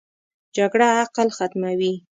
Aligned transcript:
جګړه 0.57 0.87
عقل 1.01 1.27
ختموي 1.37 1.93